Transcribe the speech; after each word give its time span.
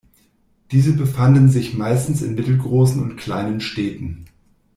Diese 0.71 0.93
befanden 0.93 1.47
sich 1.49 1.75
meistens 1.75 2.23
in 2.23 2.33
mittelgroßen 2.33 3.03
und 3.03 3.17
kleinen 3.17 3.61
Städten. 3.61 4.25